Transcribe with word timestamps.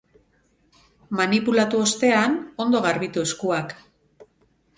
Manipulatu 1.19 1.81
ostean, 1.89 2.39
ondo 2.67 2.83
garbitu 2.87 3.27
eskuak. 3.27 3.77